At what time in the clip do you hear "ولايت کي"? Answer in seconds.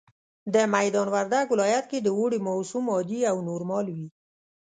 1.51-1.99